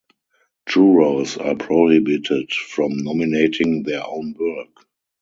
Jurors 0.67 1.37
are 1.37 1.53
prohibited 1.53 2.51
from 2.51 2.97
nominating 3.03 3.83
their 3.83 4.03
own 4.03 4.33
work. 4.33 4.87